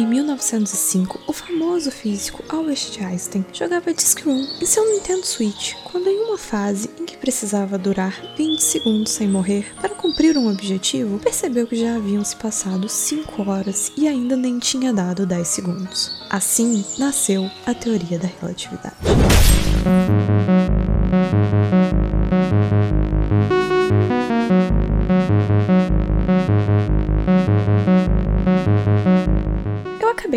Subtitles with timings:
[0.00, 6.24] Em 1905, o famoso físico Albert Einstein jogava Discroom em seu Nintendo Switch, quando em
[6.24, 11.66] uma fase em que precisava durar 20 segundos sem morrer para cumprir um objetivo, percebeu
[11.66, 16.10] que já haviam se passado 5 horas e ainda nem tinha dado 10 segundos.
[16.30, 18.96] Assim nasceu a teoria da relatividade.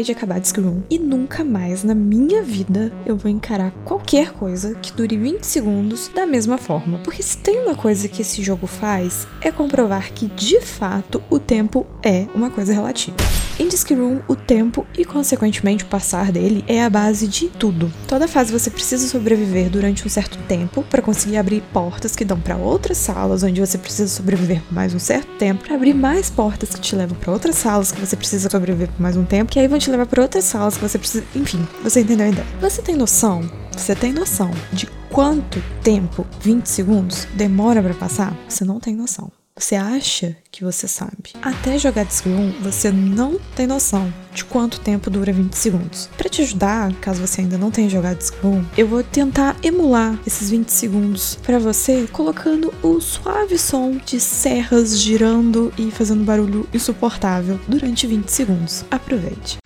[0.03, 4.75] De acabar de Scream e nunca mais na minha vida eu vou encarar qualquer coisa
[4.75, 6.99] que dure 20 segundos da mesma forma.
[6.99, 11.39] Porque se tem uma coisa que esse jogo faz é comprovar que de fato o
[11.39, 13.17] tempo é uma coisa relativa.
[13.59, 17.91] Em Disc Room, o tempo e, consequentemente, o passar dele é a base de tudo.
[18.07, 22.39] Toda fase você precisa sobreviver durante um certo tempo para conseguir abrir portas que dão
[22.39, 26.31] para outras salas, onde você precisa sobreviver por mais um certo tempo, para abrir mais
[26.31, 29.51] portas que te levam para outras salas que você precisa sobreviver por mais um tempo,
[29.51, 31.23] que aí vão te levar para outras salas que você precisa.
[31.35, 32.47] Enfim, você entendeu a ideia.
[32.59, 33.47] Você tem noção?
[33.71, 38.35] Você tem noção de quanto tempo 20 segundos demora para passar?
[38.49, 39.31] Você não tem noção.
[39.55, 41.31] Você acha que você sabe.
[41.39, 46.09] Até jogar Disc 1, você não tem noção de quanto tempo dura 20 segundos.
[46.17, 50.17] Para te ajudar, caso você ainda não tenha jogado Disc 1, eu vou tentar emular
[50.25, 56.67] esses 20 segundos para você, colocando o suave som de serras girando e fazendo barulho
[56.73, 58.83] insuportável durante 20 segundos.
[58.89, 59.59] Aproveite.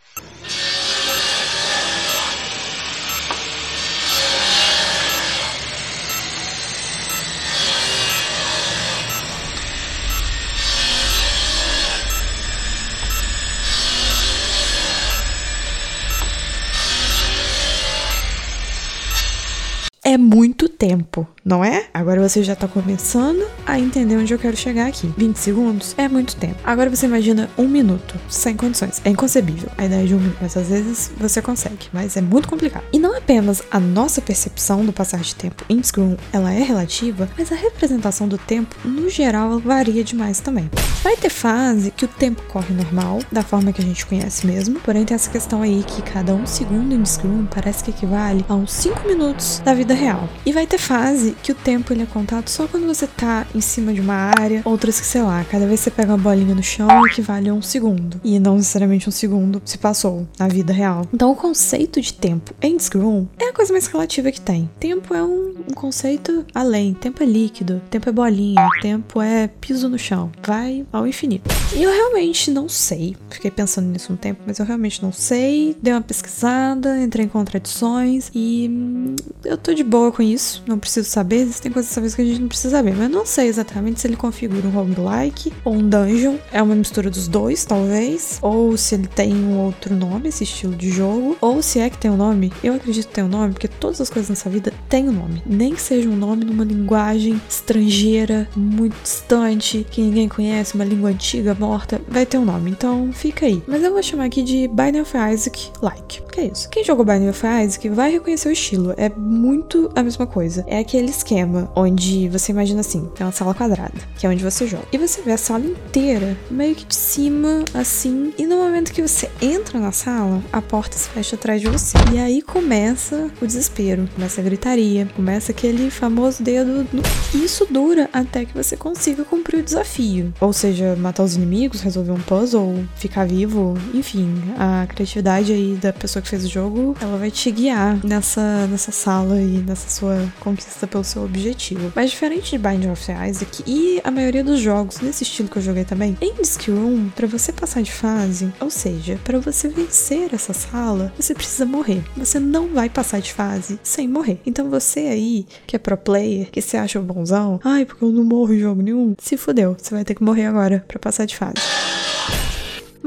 [20.77, 21.85] Tempo, não é?
[21.93, 25.11] Agora você já tá começando a entender onde eu quero chegar aqui.
[25.17, 26.55] 20 segundos é muito tempo.
[26.63, 29.01] Agora você imagina um minuto, sem condições.
[29.03, 32.47] É inconcebível a ideia de um minuto, mas às vezes você consegue, mas é muito
[32.47, 32.83] complicado.
[32.93, 37.27] E não apenas a nossa percepção do passar de tempo em Scrum, ela é relativa,
[37.37, 40.69] mas a representação do tempo, no geral, varia demais também.
[41.01, 44.79] Vai ter fase que o tempo corre normal, da forma que a gente conhece mesmo,
[44.81, 48.53] porém tem essa questão aí que cada um segundo em Scrum parece que equivale a
[48.53, 50.27] uns 5 minutos da vida real.
[50.45, 53.61] E vai ter fase que o tempo ele é contado só quando você tá em
[53.61, 56.53] cima de uma área, outras que, sei lá, cada vez que você pega uma bolinha
[56.53, 58.19] no chão equivale a um segundo.
[58.23, 61.07] E não necessariamente um segundo se passou na vida real.
[61.13, 64.69] Então o conceito de tempo em Scrum é a coisa mais relativa que tem.
[64.79, 66.93] Tempo é um, um conceito além.
[66.93, 70.31] Tempo é líquido, tempo é bolinha, tempo é piso no chão.
[70.45, 71.49] Vai ao infinito.
[71.75, 73.15] E eu realmente não sei.
[73.29, 75.75] Fiquei pensando nisso um tempo, mas eu realmente não sei.
[75.81, 80.77] Dei uma pesquisada, entrei em contradições e hum, eu tô de boa com isso, não
[80.77, 81.37] preciso saber.
[81.37, 84.67] Existem coisas que a gente não precisa saber, mas não sei exatamente se ele configura
[84.67, 86.35] um roguelike ou um dungeon.
[86.51, 88.39] É uma mistura dos dois, talvez.
[88.41, 91.37] Ou se ele tem um outro nome, esse estilo de jogo.
[91.41, 92.51] Ou se é que tem um nome.
[92.63, 95.41] Eu acredito que tem um nome, porque todas as coisas nessa vida têm um nome.
[95.45, 101.09] Nem que seja um nome numa linguagem estrangeira, muito distante, que ninguém conhece, uma língua
[101.09, 102.71] antiga, morta, vai ter um nome.
[102.71, 103.61] Então fica aí.
[103.67, 106.21] Mas eu vou chamar aqui de Binding of Isaac Like.
[106.31, 106.69] Que é isso?
[106.69, 108.93] Quem jogou Binding of Isaac vai reconhecer o estilo.
[108.95, 110.46] É muito a mesma coisa.
[110.67, 114.67] É aquele esquema onde você imagina assim, tem uma sala quadrada, que é onde você
[114.67, 114.85] joga.
[114.91, 118.33] E você vê a sala inteira, meio que de cima, assim.
[118.37, 121.97] E no momento que você entra na sala, a porta se fecha atrás de você.
[122.13, 126.87] E aí começa o desespero, começa a gritaria, começa aquele famoso dedo.
[126.93, 127.03] No...
[127.33, 130.33] Isso dura até que você consiga cumprir o desafio.
[130.39, 135.91] Ou seja, matar os inimigos, resolver um puzzle, ficar vivo, enfim, a criatividade aí da
[135.91, 140.17] pessoa que fez o jogo, ela vai te guiar nessa, nessa sala e nessa sua
[140.37, 141.91] conquista pelo seu objetivo.
[141.95, 145.61] Mas diferente de Binding of Isaac e a maioria dos jogos nesse estilo que eu
[145.61, 150.33] joguei também, em Disc Room, para você passar de fase, ou seja, para você vencer
[150.33, 152.03] essa sala, você precisa morrer.
[152.15, 154.39] Você não vai passar de fase sem morrer.
[154.45, 158.23] Então você aí, que é pro player, que se acha bonzão, ai, porque eu não
[158.23, 161.35] morro em jogo nenhum, se fudeu, você vai ter que morrer agora para passar de
[161.35, 161.55] fase.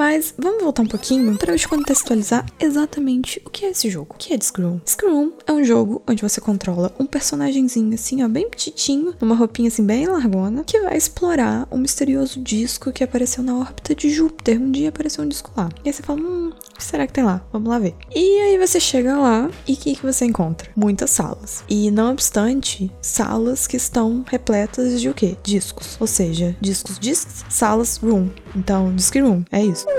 [0.01, 4.15] Mas vamos voltar um pouquinho para eu te contextualizar exatamente o que é esse jogo.
[4.15, 4.81] O que é Scream?
[4.87, 9.69] Scream é um jogo onde você controla um personagemzinho assim, ó, bem petitinho, numa roupinha
[9.69, 14.59] assim bem largona, que vai explorar um misterioso disco que apareceu na órbita de Júpiter.
[14.59, 15.69] Um dia apareceu um disco lá.
[15.85, 17.45] E aí você fala, hum, o que será que tem lá?
[17.53, 17.95] Vamos lá ver.
[18.11, 20.71] E aí você chega lá e o que, que você encontra?
[20.75, 21.63] Muitas salas.
[21.69, 25.37] E não obstante, salas que estão repletas de o quê?
[25.43, 25.99] Discos.
[26.01, 28.31] Ou seja, discos, discos, salas, room.
[28.57, 29.90] Então, disc room, é isso.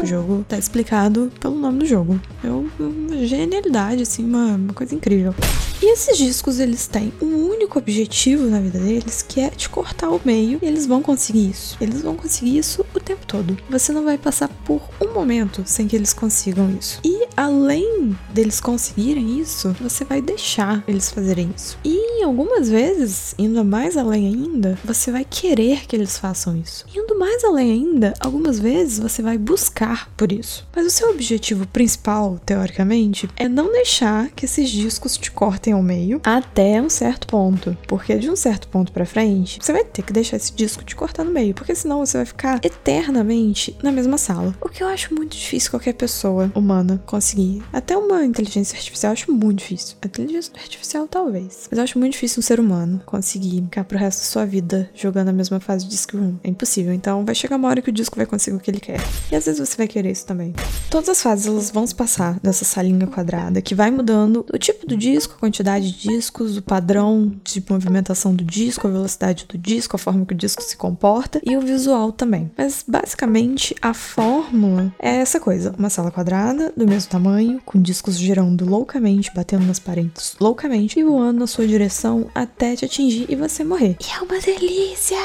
[0.00, 2.20] O jogo tá explicado pelo nome do jogo.
[2.42, 5.34] É uma genialidade, assim, uma, uma coisa incrível.
[5.82, 10.10] E esses discos, eles têm um único objetivo na vida deles, que é te cortar
[10.10, 11.76] o meio, e eles vão conseguir isso.
[11.80, 13.56] Eles vão conseguir isso o tempo todo.
[13.68, 17.00] Você não vai passar por um momento sem que eles consigam isso.
[17.04, 21.78] E além deles conseguirem isso, você vai deixar eles fazerem isso.
[21.84, 26.84] E algumas vezes, indo mais além ainda, você vai querer que eles façam isso.
[26.94, 30.66] Indo mais além ainda, algumas vezes você vai buscar por isso.
[30.74, 35.82] Mas o seu objetivo principal, teoricamente, é não deixar que esses discos te cortem ao
[35.82, 37.76] meio até um certo ponto.
[37.86, 40.96] Porque de um certo ponto para frente, você vai ter que deixar esse disco te
[40.96, 44.54] cortar no meio, porque senão você vai ficar eternamente na mesma sala.
[44.60, 47.62] O que eu acho muito difícil qualquer pessoa humana conseguir.
[47.72, 49.96] Até uma inteligência artificial eu acho muito difícil.
[50.02, 53.98] A inteligência artificial talvez, mas eu acho muito difícil um ser humano conseguir ficar pro
[53.98, 56.36] resto da sua vida jogando a mesma fase de Disc Room.
[56.42, 56.92] É impossível.
[56.92, 59.00] Então vai chegar uma hora que o disco vai conseguir o que ele quer.
[59.30, 60.54] E às vezes você vai querer isso também.
[60.90, 64.86] Todas as fases elas vão se passar nessa salinha quadrada que vai mudando o tipo
[64.86, 69.58] do disco, a quantidade de discos, o padrão de movimentação do disco, a velocidade do
[69.58, 72.50] disco, a forma que o disco se comporta e o visual também.
[72.56, 78.16] Mas basicamente a fórmula é essa coisa: uma sala quadrada do mesmo tamanho, com discos
[78.16, 82.03] girando loucamente, batendo nas paredes loucamente e voando na sua direção
[82.34, 83.96] até te atingir e você morrer.
[84.00, 85.18] E é uma delícia!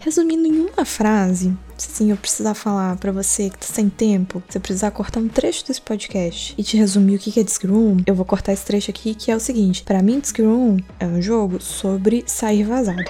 [0.00, 4.42] Resumindo em uma frase, se sim, eu precisar falar para você que tá sem tempo,
[4.48, 7.62] se eu precisar cortar um trecho desse podcast e te resumir o que é Disc
[7.64, 10.78] Room, eu vou cortar esse trecho aqui que é o seguinte: para mim, Disc Room
[10.98, 13.02] é um jogo sobre sair vazado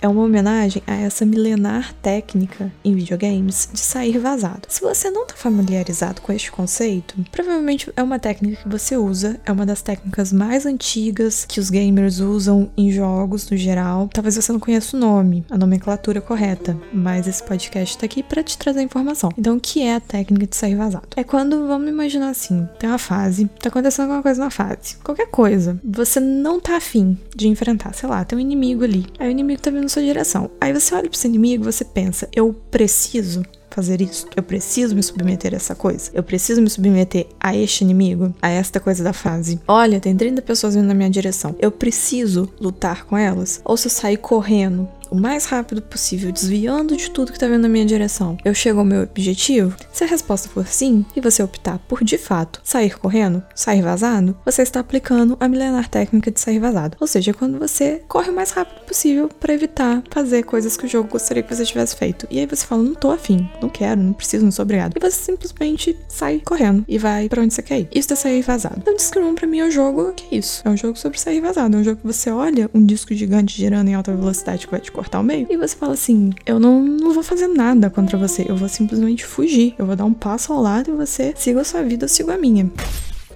[0.00, 4.62] é uma homenagem a essa milenar técnica em videogames de sair vazado.
[4.68, 9.40] Se você não está familiarizado com este conceito, provavelmente é uma técnica que você usa,
[9.44, 14.08] é uma das técnicas mais antigas que os gamers usam em jogos no geral.
[14.12, 18.42] Talvez você não conheça o nome, a nomenclatura correta, mas esse podcast está aqui para
[18.42, 19.30] te trazer informação.
[19.36, 21.08] Então, o que é a técnica de sair vazado?
[21.16, 25.28] É quando, vamos imaginar assim, tem uma fase, tá acontecendo alguma coisa na fase, qualquer
[25.28, 29.30] coisa, você não tá afim de enfrentar, sei lá, tem um inimigo ali, aí o
[29.30, 30.50] inimigo tá vindo na sua direção.
[30.60, 33.42] Aí você olha pro seu inimigo e você pensa, eu preciso
[33.76, 34.26] fazer isso.
[34.34, 36.10] Eu preciso me submeter a essa coisa.
[36.14, 39.60] Eu preciso me submeter a este inimigo, a esta coisa da fase.
[39.68, 41.54] Olha, tem 30 pessoas vindo na minha direção.
[41.58, 43.60] Eu preciso lutar com elas?
[43.64, 47.62] Ou se eu sair correndo o mais rápido possível, desviando de tudo que tá vindo
[47.62, 49.74] na minha direção, eu chego ao meu objetivo?
[49.90, 54.36] Se a resposta for sim, e você optar por de fato sair correndo, sair vazado,
[54.44, 56.98] você está aplicando a milenar técnica de sair vazado.
[57.00, 60.88] Ou seja, quando você corre o mais rápido possível para evitar fazer coisas que o
[60.88, 62.26] jogo gostaria que você tivesse feito.
[62.30, 64.94] E aí você fala, não tô afim, não quero, não preciso, não sou obrigado.
[64.96, 67.88] E você simplesmente sai correndo e vai para onde você quer ir.
[67.94, 68.76] Isso é sair vazado.
[68.78, 70.60] Então, Disc Room pra mim é um jogo que é isso.
[70.62, 71.74] É um jogo sobre sair vazado.
[71.74, 74.80] É um jogo que você olha um disco gigante girando em alta velocidade que vai
[74.80, 75.46] te cortar o meio.
[75.50, 79.24] E você fala assim: eu não, não vou fazer nada contra você, eu vou simplesmente
[79.24, 82.08] fugir, eu vou dar um passo ao lado e você siga a sua vida, eu
[82.08, 82.70] sigo a minha.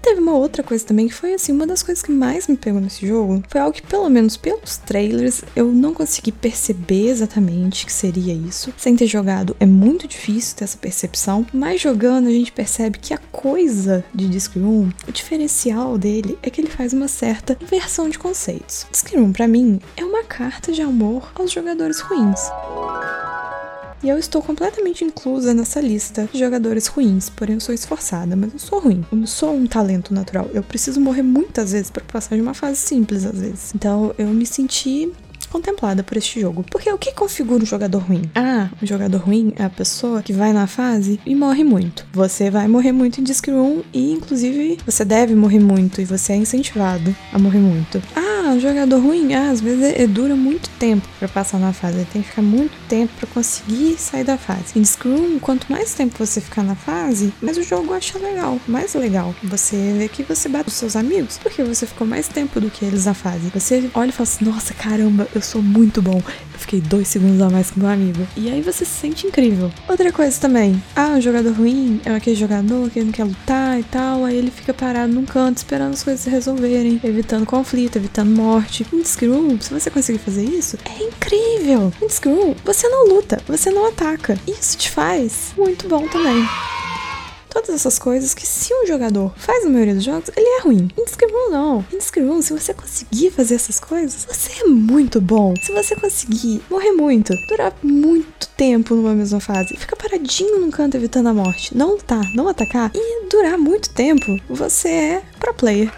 [0.02, 2.80] Teve uma outra coisa também que foi assim, uma das coisas que mais me pegou
[2.80, 7.92] nesse jogo foi algo que, pelo menos pelos trailers, eu não consegui perceber exatamente que
[7.92, 8.72] seria isso.
[8.76, 13.14] Sem ter jogado, é muito difícil ter essa percepção, mas jogando a gente percebe que
[13.14, 18.08] a coisa de Disc Room, o diferencial dele é que ele faz uma certa inversão
[18.08, 18.86] de conceitos.
[18.90, 22.40] Disc Room, pra mim, é uma carta de amor aos jogadores ruins.
[24.02, 28.52] E eu estou completamente inclusa nessa lista de jogadores ruins, porém eu sou esforçada, mas
[28.52, 29.04] eu sou ruim.
[29.12, 30.48] Eu não sou um talento natural.
[30.54, 33.74] Eu preciso morrer muitas vezes para passar de uma fase simples às vezes.
[33.74, 35.12] Então eu me senti
[35.50, 36.64] contemplada por este jogo.
[36.70, 38.22] Porque o que configura um jogador ruim?
[38.34, 42.06] Ah, um jogador ruim é a pessoa que vai na fase e morre muito.
[42.12, 46.32] Você vai morrer muito em Disc Room e, inclusive, você deve morrer muito e você
[46.32, 48.02] é incentivado a morrer muito.
[48.14, 51.98] Ah, um jogador ruim, ah, às vezes ele dura muito tempo para passar na fase.
[51.98, 54.78] Ele tem que ficar muito tempo para conseguir sair da fase.
[54.78, 58.94] Em Scrum, quanto mais tempo você ficar na fase, mais o jogo acha legal, mais
[58.94, 59.34] legal.
[59.44, 62.84] Você vê que você bate os seus amigos porque você ficou mais tempo do que
[62.84, 63.50] eles na fase.
[63.54, 66.16] Você olha e fala assim: nossa, caramba, eu sou muito bom.
[66.16, 68.26] Eu fiquei dois segundos a mais que meu amigo.
[68.36, 69.70] E aí você se sente incrível.
[69.88, 73.84] Outra coisa também: ah, um jogador ruim é aquele jogador que não quer lutar e
[73.84, 74.24] tal.
[74.24, 78.86] Aí ele fica parado num canto esperando as coisas se resolverem, evitando conflito, evitando morte.
[78.92, 81.92] Em Screw, se você conseguir fazer isso, é incrível.
[82.02, 84.38] Em Screw, você não luta, você não ataca.
[84.46, 86.46] Isso te faz muito bom também.
[87.50, 90.88] Todas essas coisas que se um jogador faz na maioria dos jogos, ele é ruim.
[90.96, 91.04] Em
[91.50, 91.84] não.
[91.92, 92.00] Em
[92.40, 95.54] se você conseguir fazer essas coisas, você é muito bom.
[95.66, 100.96] Se você conseguir morrer muito, durar muito tempo numa mesma fase, ficar paradinho num canto
[100.96, 105.92] evitando a morte, não lutar, não atacar e durar muito tempo, você é pro player.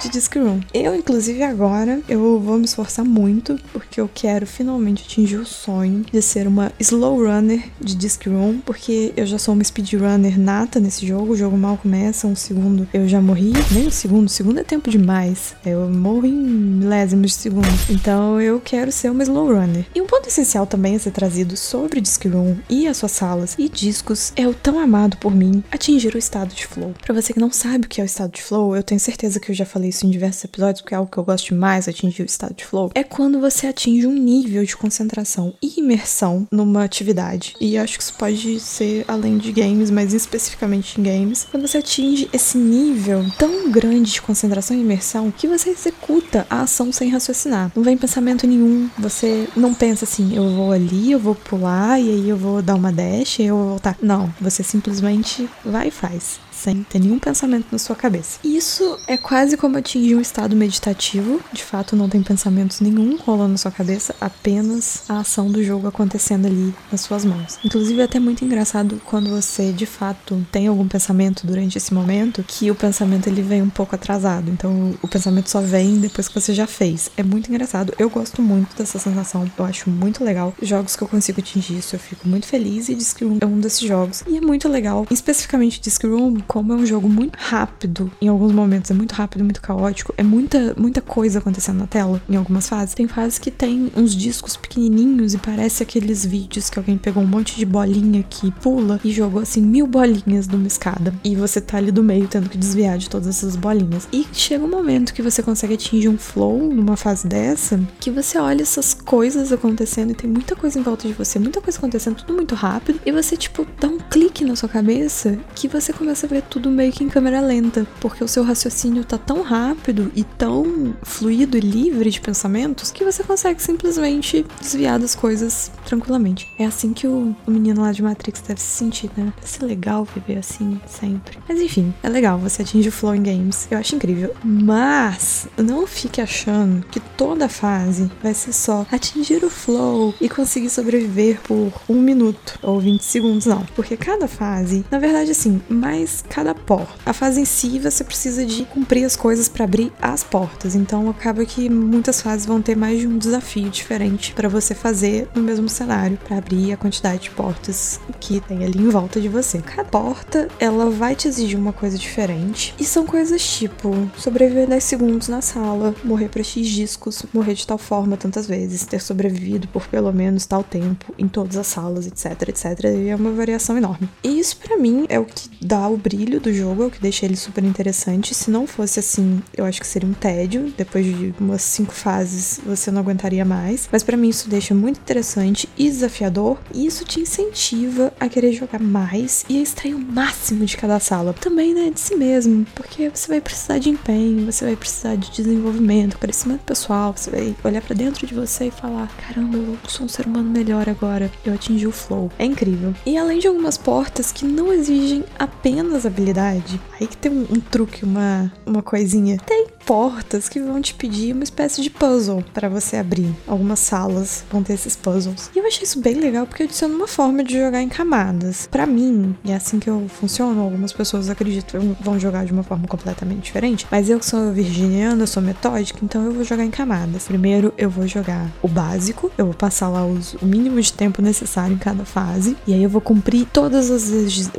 [0.00, 0.60] De Disc Room.
[0.72, 6.04] Eu, inclusive, agora eu vou me esforçar muito porque eu quero finalmente atingir o sonho
[6.12, 10.78] de ser uma slow runner de Disc Room, porque eu já sou uma speedrunner nata
[10.78, 11.32] nesse jogo.
[11.32, 13.52] O jogo mal começa, um segundo eu já morri.
[13.72, 15.54] Nem um segundo, segundo é tempo demais.
[15.64, 17.68] Eu morro em milésimos de segundo.
[17.90, 19.84] Então eu quero ser uma slow runner.
[19.94, 23.56] E um ponto essencial também a ser trazido sobre Disc Room e as suas salas
[23.58, 26.94] e discos é o tão amado por mim atingir o estado de flow.
[27.04, 29.40] Para você que não sabe o que é o estado de flow, eu tenho certeza
[29.40, 31.88] que eu já falei isso em diversos episódios, porque é algo que eu gosto demais,
[31.88, 32.90] atingir o estado de flow.
[32.94, 37.54] É quando você atinge um nível de concentração e imersão numa atividade.
[37.60, 41.46] E acho que isso pode ser além de games, mas especificamente em games.
[41.50, 46.62] Quando você atinge esse nível tão grande de concentração e imersão que você executa a
[46.62, 47.72] ação sem raciocinar.
[47.74, 52.10] Não vem pensamento nenhum, você não pensa assim, eu vou ali, eu vou pular e
[52.10, 53.96] aí eu vou dar uma dash, e eu vou voltar.
[54.00, 58.38] Não, você simplesmente vai e faz sem ter nenhum pensamento na sua cabeça.
[58.44, 61.40] Isso é quase como atingir um estado meditativo.
[61.52, 65.86] De fato, não tem pensamentos nenhum rolando na sua cabeça, apenas a ação do jogo
[65.86, 67.58] acontecendo ali nas suas mãos.
[67.64, 72.44] Inclusive, é até muito engraçado quando você de fato tem algum pensamento durante esse momento,
[72.46, 74.50] que o pensamento ele vem um pouco atrasado.
[74.50, 77.10] Então, o pensamento só vem depois que você já fez.
[77.16, 77.94] É muito engraçado.
[77.98, 79.50] Eu gosto muito dessa sensação.
[79.56, 80.54] Eu acho muito legal.
[80.60, 83.80] Jogos que eu consigo atingir isso, eu fico muito feliz e Room é um desses
[83.80, 84.22] jogos.
[84.26, 88.52] E é muito legal, especificamente Disc Room, como é um jogo muito rápido, em alguns
[88.52, 92.66] momentos é muito rápido, muito caótico, é muita, muita coisa acontecendo na tela em algumas
[92.66, 92.94] fases.
[92.94, 97.26] Tem fases que tem uns discos pequenininhos e parece aqueles vídeos que alguém pegou um
[97.26, 101.12] monte de bolinha que pula e jogou assim mil bolinhas numa escada.
[101.22, 104.08] E você tá ali do meio tendo que desviar de todas essas bolinhas.
[104.10, 108.38] E chega um momento que você consegue atingir um flow numa fase dessa, que você
[108.38, 112.16] olha essas coisas acontecendo e tem muita coisa em volta de você, muita coisa acontecendo,
[112.16, 116.26] tudo muito rápido, e você, tipo, dá um clique na sua cabeça que você começa
[116.26, 120.10] a ver tudo meio que em câmera lenta, porque o seu raciocínio tá tão rápido
[120.14, 126.48] e tão fluido e livre de pensamentos que você consegue simplesmente desviar das coisas tranquilamente.
[126.58, 129.32] É assim que o, o menino lá de Matrix deve se sentir, né?
[129.36, 131.38] Deve ser legal viver assim sempre.
[131.48, 133.66] Mas enfim, é legal, você atinge o flow em games.
[133.70, 134.34] Eu acho incrível.
[134.44, 140.70] Mas não fique achando que toda fase vai ser só atingir o flow e conseguir
[140.70, 143.64] sobreviver por um minuto ou 20 segundos, não.
[143.74, 146.94] Porque cada fase, na verdade, assim, mais cada porta.
[147.04, 150.74] A fase em si você precisa de cumprir as coisas para abrir as portas.
[150.74, 155.28] Então acaba que muitas fases vão ter mais de um desafio diferente para você fazer
[155.34, 159.28] no mesmo cenário para abrir a quantidade de portas que tem ali em volta de
[159.28, 159.60] você.
[159.60, 164.84] Cada porta ela vai te exigir uma coisa diferente e são coisas tipo sobreviver 10
[164.84, 169.66] segundos na sala, morrer para X discos, morrer de tal forma tantas vezes, ter sobrevivido
[169.68, 172.84] por pelo menos tal tempo em todas as salas, etc, etc.
[172.84, 174.08] E é uma variação enorme.
[174.22, 177.00] E isso para mim é o que dá o brilho do jogo, é o que
[177.00, 178.34] deixa ele super interessante.
[178.34, 180.72] Se não fosse assim, eu acho que seria um tédio.
[180.76, 183.88] Depois de umas cinco fases, você não aguentaria mais.
[183.90, 186.58] Mas para mim isso deixa muito interessante e desafiador.
[186.74, 190.98] E isso te incentiva a querer jogar mais e a extrair o máximo de cada
[191.00, 191.32] sala.
[191.32, 192.66] Também, né, de si mesmo.
[192.74, 197.14] Porque você vai precisar de empenho, você vai precisar de desenvolvimento, crescimento pessoal.
[197.16, 200.50] Você vai olhar para dentro de você e falar: caramba, eu sou um ser humano
[200.50, 201.30] melhor agora.
[201.44, 202.30] Eu atingi o flow.
[202.38, 202.94] É incrível.
[203.06, 207.60] E além de algumas portas que não exigem apenas habilidade, aí que tem um, um
[207.60, 209.38] truque, uma, uma coisinha.
[209.46, 213.34] Tem portas que vão te pedir uma espécie de puzzle para você abrir.
[213.46, 215.50] Algumas salas vão ter esses puzzles.
[215.56, 218.68] E eu achei isso bem legal porque adiciona uma forma de jogar em camadas.
[218.70, 222.86] Para mim, é assim que eu funciono, algumas pessoas acreditam vão jogar de uma forma
[222.86, 227.26] completamente diferente, mas eu sou virginiana, sou metódica, então eu vou jogar em camadas.
[227.26, 231.22] Primeiro eu vou jogar o básico, eu vou passar lá os, o mínimo de tempo
[231.22, 234.10] necessário em cada fase, e aí eu vou cumprir todas as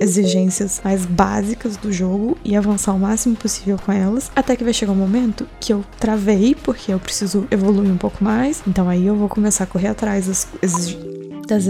[0.01, 4.73] exigências mais básicas do jogo e avançar o máximo possível com elas, até que vai
[4.73, 5.18] chegar um momento
[5.59, 9.65] que eu travei, porque eu preciso evoluir um pouco mais, então aí eu vou começar
[9.65, 11.65] a correr atrás das, das,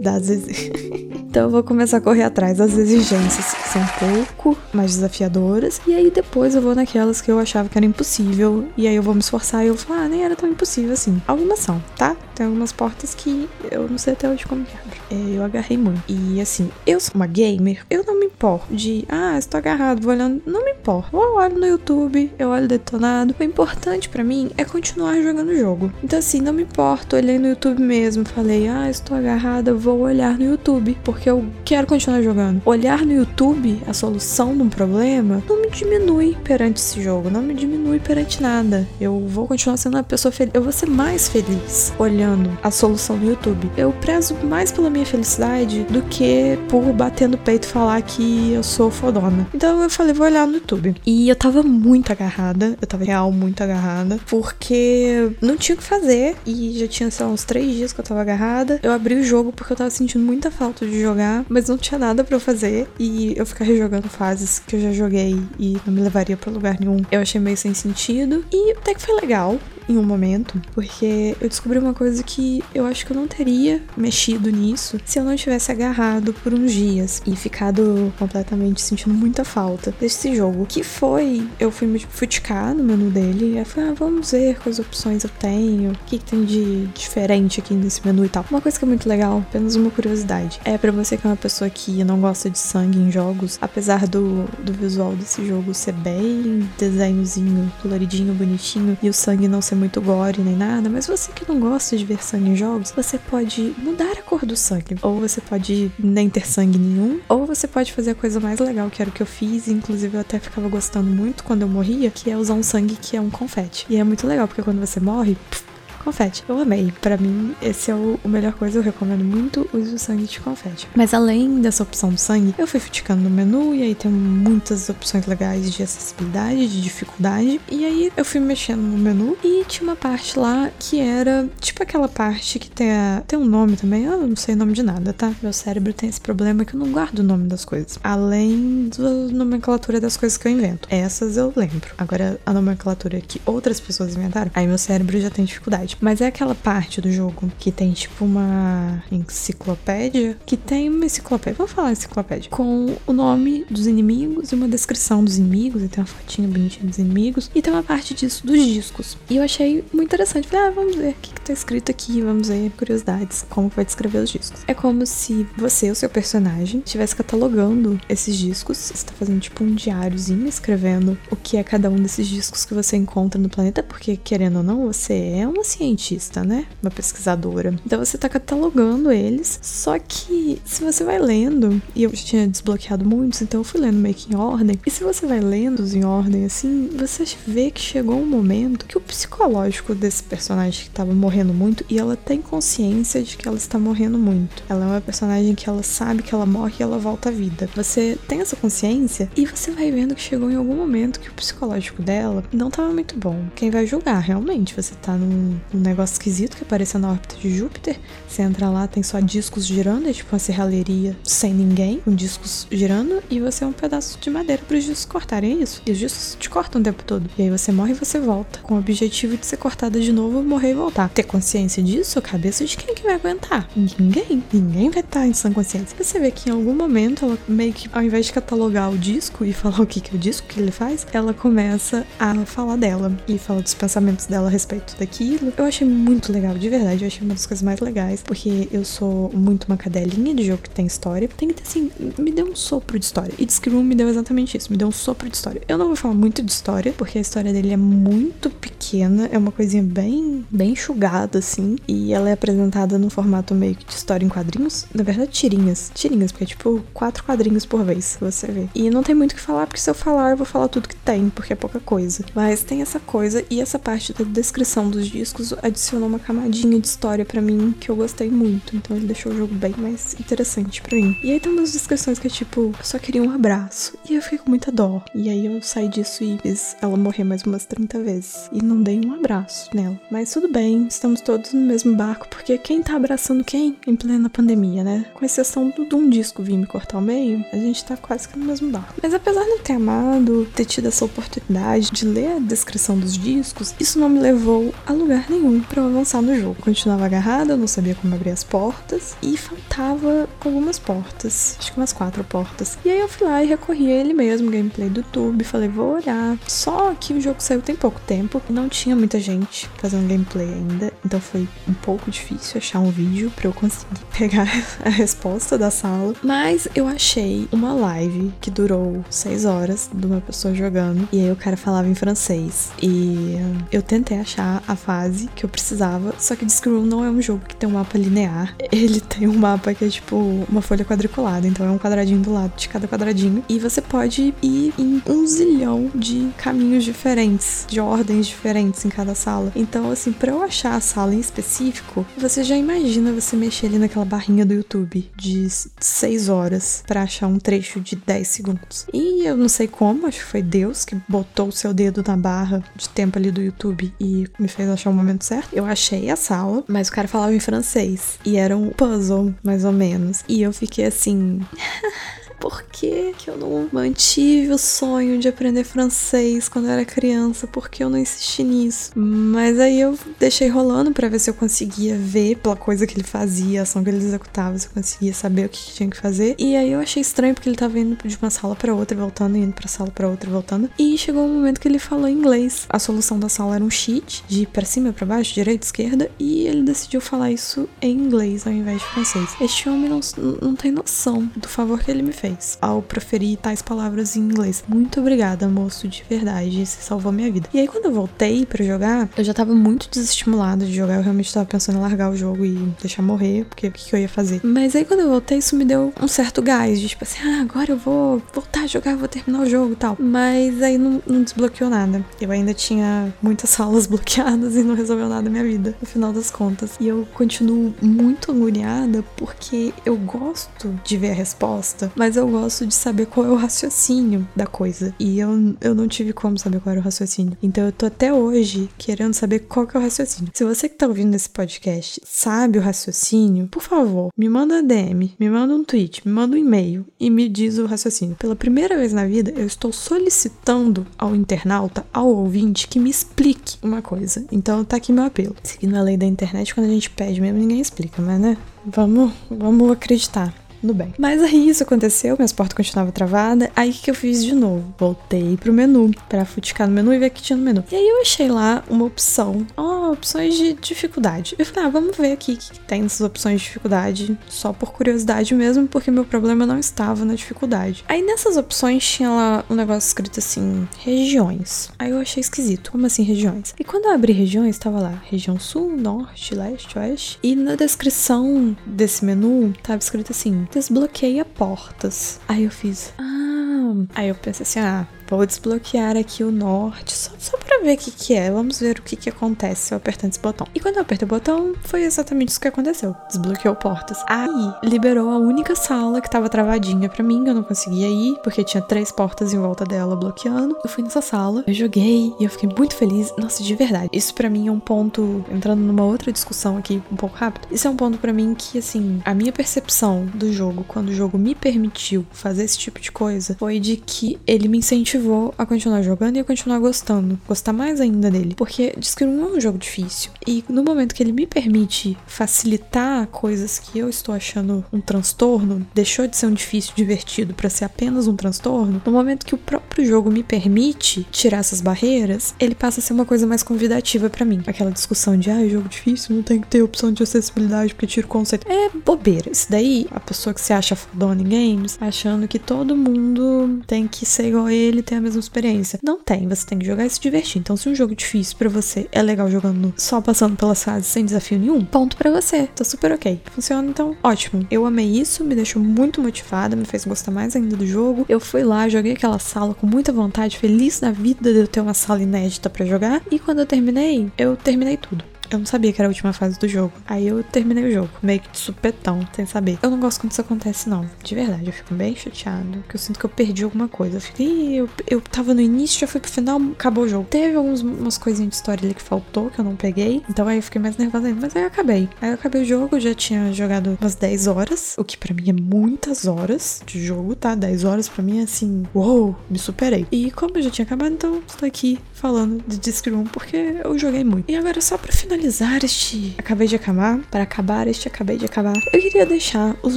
[0.00, 0.28] das
[1.30, 5.78] Então eu vou começar a correr atrás das exigências que são um pouco mais desafiadoras.
[5.86, 8.66] E aí depois eu vou naquelas que eu achava que era impossível.
[8.78, 11.20] E aí eu vou me esforçar e eu falo, ah, nem era tão impossível assim.
[11.26, 12.16] Algumas são, tá?
[12.38, 15.00] Tem algumas portas que eu não sei até hoje como que abre.
[15.10, 16.00] É, eu agarrei muito.
[16.06, 20.12] E assim, eu sou uma gamer, eu não me importo de, ah, estou agarrado, vou
[20.12, 20.40] olhando.
[20.46, 21.08] Não me importo.
[21.12, 23.34] Eu olho no YouTube, eu olho detonado.
[23.36, 25.92] O importante para mim é continuar jogando o jogo.
[26.00, 27.16] Então assim, não me importo.
[27.16, 30.96] Olhei no YouTube mesmo, falei, ah, estou agarrada, vou olhar no YouTube.
[31.02, 32.62] Porque eu quero continuar jogando.
[32.64, 37.42] Olhar no YouTube a solução de um problema não me diminui perante esse jogo, não
[37.42, 38.86] me diminui perante nada.
[39.00, 40.54] Eu vou continuar sendo uma pessoa feliz.
[40.54, 42.27] Eu vou ser mais feliz olhando
[42.62, 43.70] a solução no YouTube.
[43.76, 48.62] Eu prezo mais pela minha felicidade do que por bater no peito falar que eu
[48.62, 49.46] sou fodona.
[49.54, 50.94] Então eu falei, vou olhar no YouTube.
[51.06, 55.84] E eu tava muito agarrada, eu tava real muito agarrada, porque não tinha o que
[55.84, 58.80] fazer e já tinha, sei lá, uns três dias que eu tava agarrada.
[58.82, 61.98] Eu abri o jogo porque eu tava sentindo muita falta de jogar, mas não tinha
[61.98, 66.00] nada para fazer e eu ficar rejogando fases que eu já joguei e não me
[66.00, 67.02] levaria para lugar nenhum.
[67.10, 69.58] Eu achei meio sem sentido e até que foi legal
[69.88, 73.82] em um momento, porque eu descobri uma coisa que eu acho que eu não teria
[73.96, 79.44] mexido nisso se eu não tivesse agarrado por uns dias e ficado completamente sentindo muita
[79.44, 80.66] falta desse jogo.
[80.66, 85.24] Que foi, eu fui futicar no menu dele e falei, ah, vamos ver quais opções
[85.24, 88.44] eu tenho, o que, que tem de diferente aqui nesse menu e tal.
[88.50, 91.36] Uma coisa que é muito legal, apenas uma curiosidade, é para você que é uma
[91.36, 95.92] pessoa que não gosta de sangue em jogos, apesar do, do visual desse jogo ser
[95.92, 101.32] bem desenhozinho, coloridinho, bonitinho, e o sangue não ser muito gore nem nada, mas você
[101.32, 104.96] que não gosta de ver sangue em jogos, você pode mudar a cor do sangue.
[105.02, 108.90] Ou você pode nem ter sangue nenhum, ou você pode fazer a coisa mais legal,
[108.90, 111.68] que era o que eu fiz, e inclusive eu até ficava gostando muito quando eu
[111.68, 113.86] morria, que é usar um sangue que é um confete.
[113.88, 115.67] E é muito legal, porque quando você morre, pff,
[115.98, 116.44] confete.
[116.48, 116.92] Eu amei.
[117.00, 118.78] Para mim, esse é o, o, melhor coisa.
[118.78, 120.88] Eu recomendo muito o do sangue de confete.
[120.94, 124.88] Mas além dessa opção do sangue, eu fui futicando no menu e aí tem muitas
[124.88, 127.60] opções legais de acessibilidade, de dificuldade.
[127.70, 131.82] E aí eu fui mexendo no menu e tinha uma parte lá que era tipo
[131.82, 134.04] aquela parte que tem, a, tem um nome também.
[134.04, 135.32] Eu não sei o nome de nada, tá?
[135.42, 137.98] Meu cérebro tem esse problema que eu não guardo o nome das coisas.
[138.02, 140.88] Além da nomenclatura das coisas que eu invento.
[140.90, 141.94] Essas eu lembro.
[141.96, 145.87] Agora, a nomenclatura que outras pessoas inventaram, aí meu cérebro já tem dificuldade.
[146.00, 151.56] Mas é aquela parte do jogo que tem tipo uma enciclopédia, que tem uma enciclopédia,
[151.56, 156.02] vamos falar enciclopédia, com o nome dos inimigos e uma descrição dos inimigos, e tem
[156.02, 159.16] uma fotinha bonitinha dos inimigos, e tem uma parte disso dos discos.
[159.30, 160.48] E eu achei muito interessante.
[160.48, 163.84] Falei, ah, vamos ver o que, que tá escrito aqui, vamos ver curiosidades, como vai
[163.84, 164.62] descrever os discos.
[164.66, 169.64] É como se você, o seu personagem, estivesse catalogando esses discos, você tá fazendo tipo
[169.64, 173.82] um diáriozinho, escrevendo o que é cada um desses discos que você encontra no planeta,
[173.82, 176.66] porque querendo ou não, você é uma cientista cientista, né?
[176.82, 177.74] Uma pesquisadora.
[177.86, 179.58] Então você tá catalogando eles.
[179.62, 183.96] Só que se você vai lendo, e eu tinha desbloqueado muitos, então eu fui lendo
[183.96, 184.78] meio que em ordem.
[184.84, 188.86] E se você vai lendo os em ordem assim, você vê que chegou um momento
[188.86, 193.46] que o psicológico desse personagem que tava morrendo muito, e ela tem consciência de que
[193.46, 194.62] ela está morrendo muito.
[194.68, 197.68] Ela é uma personagem que ela sabe que ela morre e ela volta à vida.
[197.76, 201.34] Você tem essa consciência e você vai vendo que chegou em algum momento que o
[201.34, 203.46] psicológico dela não tava muito bom.
[203.54, 207.56] Quem vai julgar, realmente, você tá num, um negócio esquisito que apareceu na órbita de
[207.56, 207.98] Júpiter.
[208.26, 212.66] Você entra lá, tem só discos girando, é tipo uma serralheria sem ninguém, com discos
[212.70, 215.58] girando, e você é um pedaço de madeira para os discos cortarem.
[215.58, 215.82] É isso.
[215.86, 217.28] E os discos te cortam o tempo todo.
[217.38, 220.42] E aí você morre e você volta, com o objetivo de ser cortada de novo,
[220.42, 221.08] morrer e voltar.
[221.08, 223.68] Ter consciência disso, cabeça de quem que vai aguentar?
[223.76, 224.42] Ninguém.
[224.52, 225.96] Ninguém vai estar em sã consciência.
[225.98, 229.44] Você vê que em algum momento ela meio que, ao invés de catalogar o disco
[229.44, 232.76] e falar o que, que é o disco que ele faz, ela começa a falar
[232.76, 235.52] dela e fala dos pensamentos dela a respeito daquilo.
[235.58, 237.02] Eu achei muito legal, de verdade.
[237.02, 238.22] Eu achei uma das coisas mais legais.
[238.22, 241.28] Porque eu sou muito uma cadelinha de jogo que tem história.
[241.36, 243.34] Tem que ter assim, me deu um sopro de história.
[243.36, 245.60] E Discroom me deu exatamente isso, me deu um sopro de história.
[245.66, 249.28] Eu não vou falar muito de história, porque a história dele é muito pequena.
[249.32, 251.76] É uma coisinha bem, bem enxugada, assim.
[251.88, 254.86] E ela é apresentada no formato meio que de história em quadrinhos.
[254.94, 255.90] Na verdade, tirinhas.
[255.92, 258.68] Tirinhas, porque é tipo quatro quadrinhos por vez, você vê.
[258.76, 260.88] E não tem muito o que falar, porque se eu falar, eu vou falar tudo
[260.88, 262.24] que tem, porque é pouca coisa.
[262.32, 266.86] Mas tem essa coisa e essa parte da descrição dos discos adicionou uma camadinha de
[266.86, 268.76] história para mim que eu gostei muito.
[268.76, 271.16] Então ele deixou o jogo bem mais interessante para mim.
[271.22, 273.96] E aí tem umas descrições que é tipo, só queria um abraço.
[274.08, 275.02] E eu fiquei com muita dó.
[275.14, 278.48] E aí eu saí disso e fiz ela morrer mais umas 30 vezes.
[278.52, 279.98] E não dei um abraço nela.
[280.10, 284.28] Mas tudo bem, estamos todos no mesmo barco, porque quem tá abraçando quem em plena
[284.28, 285.06] pandemia, né?
[285.14, 288.28] Com exceção do, de um disco vir me cortar ao meio, a gente tá quase
[288.28, 288.94] que no mesmo barco.
[289.02, 293.16] Mas apesar de eu ter amado, ter tido essa oportunidade de ler a descrição dos
[293.16, 295.37] discos, isso não me levou a lugar nenhum
[295.68, 296.56] para eu avançar no jogo.
[296.60, 301.78] Continuava agarrada, eu não sabia como abrir as portas e faltava algumas portas, acho que
[301.78, 302.78] umas quatro portas.
[302.84, 305.94] E aí eu fui lá e recorri a ele mesmo, gameplay do YouTube, falei, vou
[305.94, 306.36] olhar.
[306.46, 310.92] Só que o jogo saiu tem pouco tempo, não tinha muita gente fazendo gameplay ainda,
[311.04, 314.48] então foi um pouco difícil achar um vídeo para eu conseguir pegar
[314.84, 316.14] a resposta da sala.
[316.22, 321.30] Mas eu achei uma live que durou seis horas de uma pessoa jogando e aí
[321.30, 323.36] o cara falava em francês e
[323.70, 326.14] eu tentei achar a fase que eu precisava.
[326.18, 328.54] Só que Discroom não é um jogo que tem um mapa linear.
[328.72, 330.16] Ele tem um mapa que é tipo
[330.48, 331.46] uma folha quadriculada.
[331.46, 333.44] Então é um quadradinho do lado de cada quadradinho.
[333.48, 339.14] E você pode ir em um zilhão de caminhos diferentes, de ordens diferentes em cada
[339.14, 339.52] sala.
[339.54, 343.78] Então, assim, para eu achar a sala em específico, você já imagina você mexer ali
[343.78, 345.48] naquela barrinha do YouTube de
[345.80, 348.86] 6 horas para achar um trecho de 10 segundos.
[348.92, 352.16] E eu não sei como, acho que foi Deus que botou o seu dedo na
[352.16, 355.52] barra de tempo ali do YouTube e me fez achar o momento certo.
[355.52, 359.64] Eu achei a sala, mas o cara falava em francês e era um puzzle, mais
[359.64, 360.24] ou menos.
[360.28, 361.40] E eu fiquei assim.
[362.38, 367.46] por que, que eu não mantive o sonho de aprender francês quando eu era criança?
[367.46, 368.92] Por que eu não insisti nisso?
[368.94, 373.02] Mas aí eu deixei rolando para ver se eu conseguia ver pela coisa que ele
[373.02, 375.96] fazia, a ação que ele executava, se eu conseguia saber o que, que tinha que
[375.96, 376.34] fazer.
[376.38, 379.36] E aí eu achei estranho porque ele tava indo de uma sala para outra, voltando,
[379.36, 380.70] indo pra sala para outra, voltando.
[380.78, 382.66] E chegou um momento que ele falou inglês.
[382.68, 386.46] A solução da sala era um cheat, de para cima, para baixo, direita, esquerda, e
[386.46, 389.30] ele decidiu falar isso em inglês ao invés de francês.
[389.40, 390.00] Este homem não,
[390.40, 394.20] não tem noção do favor que ele me fez fez ao proferir tais palavras em
[394.20, 394.62] inglês.
[394.68, 397.48] Muito obrigada, moço, de verdade, você salvou minha vida.
[397.52, 400.96] E aí, quando eu voltei para jogar, eu já tava muito desestimulada de jogar.
[400.96, 403.94] Eu realmente tava pensando em largar o jogo e deixar morrer, porque o que, que
[403.96, 404.40] eu ia fazer?
[404.44, 407.40] Mas aí, quando eu voltei, isso me deu um certo gás, de tipo assim, ah,
[407.40, 409.96] agora eu vou voltar a jogar, vou terminar o jogo e tal.
[409.98, 412.04] Mas aí não, não desbloqueou nada.
[412.20, 416.12] Eu ainda tinha muitas salas bloqueadas e não resolveu nada na minha vida, no final
[416.12, 416.72] das contas.
[416.80, 422.66] E eu continuo muito agoniada porque eu gosto de ver a resposta, mas eu gosto
[422.66, 424.94] de saber qual é o raciocínio da coisa.
[424.98, 427.36] E eu, eu não tive como saber qual era o raciocínio.
[427.42, 430.30] Então eu tô até hoje querendo saber qual que é o raciocínio.
[430.34, 435.14] Se você que tá ouvindo esse podcast sabe o raciocínio, por favor, me manda DM,
[435.18, 438.16] me manda um tweet, me manda um e-mail e me diz o raciocínio.
[438.16, 443.56] Pela primeira vez na vida, eu estou solicitando ao internauta, ao ouvinte, que me explique
[443.62, 444.24] uma coisa.
[444.32, 445.36] Então tá aqui meu apelo.
[445.42, 448.36] Seguindo a lei da internet, quando a gente pede mesmo, ninguém explica, mas né?
[448.66, 450.94] Vamos, vamos acreditar no bem.
[450.98, 453.48] Mas aí isso aconteceu, minhas portas continuavam travadas.
[453.54, 454.74] Aí o que eu fiz de novo?
[454.78, 457.64] Voltei pro menu, pra futicar no menu e ver que tinha no menu.
[457.70, 461.34] E aí eu achei lá uma opção, oh, opções de dificuldade.
[461.38, 464.72] Eu falei, ah, vamos ver aqui o que tem nessas opções de dificuldade, só por
[464.72, 467.84] curiosidade mesmo, porque meu problema não estava na dificuldade.
[467.88, 471.70] Aí nessas opções tinha lá um negócio escrito assim, regiões.
[471.78, 473.54] Aí eu achei esquisito, como assim regiões?
[473.58, 477.18] E quando eu abri regiões, tava lá, região sul, norte, leste, oeste.
[477.22, 482.20] E na descrição desse menu, tava escrito assim, desbloqueia portas.
[482.28, 483.84] Aí eu fiz, ah.
[483.94, 487.78] Aí eu pensei assim, ah, Vou desbloquear aqui o norte, só, só pra ver o
[487.78, 488.30] que, que é.
[488.30, 490.46] Vamos ver o que, que acontece se eu apertar esse botão.
[490.54, 492.94] E quando eu apertei o botão, foi exatamente isso que aconteceu.
[493.08, 493.98] Desbloqueou portas.
[494.06, 498.44] Aí, liberou a única sala que tava travadinha pra mim, eu não conseguia ir, porque
[498.44, 500.56] tinha três portas em volta dela bloqueando.
[500.62, 503.12] Eu fui nessa sala, eu joguei e eu fiquei muito feliz.
[503.16, 503.88] Nossa, de verdade.
[503.92, 507.48] Isso para mim é um ponto, entrando numa outra discussão aqui um pouco rápido.
[507.50, 510.94] Isso é um ponto para mim que, assim, a minha percepção do jogo, quando o
[510.94, 515.34] jogo me permitiu fazer esse tipo de coisa, foi de que ele me incentivou motivou
[515.38, 518.34] a continuar jogando e a continuar gostando, gostar mais ainda dele.
[518.36, 520.10] Porque Discrim não é um jogo difícil.
[520.26, 525.66] E no momento que ele me permite facilitar coisas que eu estou achando um transtorno,
[525.74, 529.38] deixou de ser um difícil divertido para ser apenas um transtorno, no momento que o
[529.38, 534.10] próprio jogo me permite tirar essas barreiras, ele passa a ser uma coisa mais convidativa
[534.10, 534.42] para mim.
[534.46, 538.06] Aquela discussão de, ah, jogo difícil, não tem que ter opção de acessibilidade porque tira
[538.06, 538.50] o conceito.
[538.50, 539.30] É bobeira.
[539.30, 543.86] Isso daí, a pessoa que se acha fodona em games, achando que todo mundo tem
[543.86, 545.78] que ser igual a ele, ter a mesma experiência.
[545.82, 547.38] Não tem, você tem que jogar e se divertir.
[547.38, 551.04] Então, se um jogo difícil para você é legal jogando só passando pelas fases sem
[551.04, 552.46] desafio nenhum, ponto para você.
[552.46, 553.20] Tá super ok.
[553.30, 554.46] Funciona então, ótimo.
[554.50, 558.06] Eu amei isso, me deixou muito motivada, me fez gostar mais ainda do jogo.
[558.08, 561.60] Eu fui lá, joguei aquela sala com muita vontade, feliz da vida de eu ter
[561.60, 563.02] uma sala inédita para jogar.
[563.10, 565.04] E quando eu terminei, eu terminei tudo.
[565.30, 566.72] Eu não sabia que era a última fase do jogo.
[566.86, 569.58] Aí eu terminei o jogo, meio que de supetão, sem saber.
[569.62, 570.88] Eu não gosto quando isso acontece, não.
[571.02, 572.58] De verdade, eu fico bem chateado.
[572.58, 573.96] Porque eu sinto que eu perdi alguma coisa.
[573.96, 577.06] Eu fico, Ih, eu, eu tava no início, já fui pro final, acabou o jogo.
[577.08, 580.02] Teve algumas coisinhas de história ali que faltou, que eu não peguei.
[580.08, 581.20] Então aí eu fiquei mais nervosa ainda.
[581.20, 581.88] Mas aí eu acabei.
[582.00, 584.74] Aí eu acabei o jogo, já tinha jogado umas 10 horas.
[584.78, 587.34] O que para mim é muitas horas de jogo, tá?
[587.34, 589.86] 10 horas para mim é assim, uou, me superei.
[589.90, 593.78] E como eu já tinha acabado, então estou aqui falando de Disc Room porque eu
[593.78, 594.30] joguei muito.
[594.30, 595.17] E agora, só para finalizar
[595.62, 599.76] este Acabei de Acabar, para acabar este Acabei de Acabar, eu queria deixar os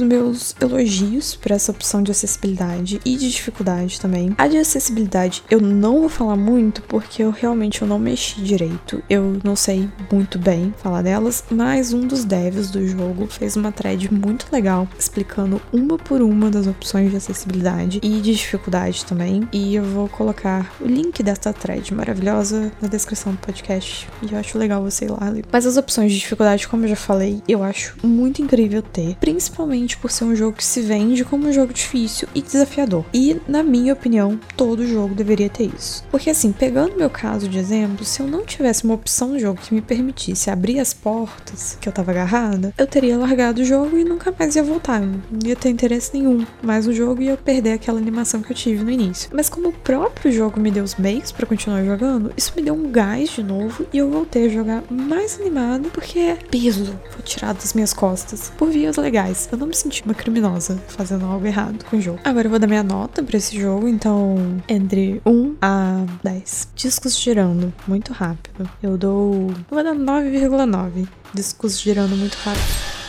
[0.00, 4.34] meus elogios para essa opção de acessibilidade e de dificuldade também.
[4.38, 9.02] A de acessibilidade eu não vou falar muito porque eu realmente eu não mexi direito.
[9.08, 13.72] Eu não sei muito bem falar delas, mas um dos devs do jogo fez uma
[13.72, 19.48] thread muito legal explicando uma por uma das opções de acessibilidade e de dificuldade também.
[19.52, 24.08] E eu vou colocar o link dessa thread maravilhosa na descrição do podcast.
[24.22, 26.96] E eu acho legal você ir lá Mas as opções de dificuldade, como eu já
[26.96, 29.16] falei, eu acho muito incrível ter.
[29.16, 33.04] Principalmente por ser um jogo que se vende como um jogo difícil e desafiador.
[33.14, 36.04] E, na minha opinião, todo jogo deveria ter isso.
[36.10, 39.60] Porque assim, pegando meu caso de exemplo, se eu não tivesse uma opção no jogo
[39.60, 43.96] que me permitisse abrir as portas que eu tava agarrada, eu teria largado o jogo
[43.96, 45.02] e nunca mais ia voltar.
[45.02, 48.52] Eu não ia ter interesse nenhum mais no jogo e ia perder aquela animação que
[48.52, 49.30] eu tive no início.
[49.32, 52.74] Mas como o próprio jogo me deu os meios para continuar jogando, isso me deu
[52.74, 57.22] um gás de novo e eu voltei a jogar mais animada porque é peso foi
[57.22, 59.48] tirado das minhas costas por vias legais.
[59.50, 62.20] Eu não me senti uma criminosa fazendo algo errado com o jogo.
[62.24, 64.36] Agora eu vou dar minha nota para esse jogo, então
[64.68, 66.68] entre 1 a 10.
[66.74, 68.68] Discos girando muito rápido.
[68.82, 69.50] Eu dou.
[69.50, 71.06] Eu vou dar 9,9.
[71.34, 73.01] Discos girando muito rápido.